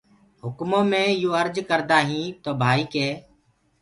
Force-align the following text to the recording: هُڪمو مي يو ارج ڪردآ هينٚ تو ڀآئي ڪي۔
هُڪمو 0.43 0.79
مي 0.91 1.03
يو 1.21 1.31
ارج 1.41 1.55
ڪردآ 1.69 1.97
هينٚ 2.09 2.35
تو 2.43 2.49
ڀآئي 2.61 2.83
ڪي۔ 2.93 3.07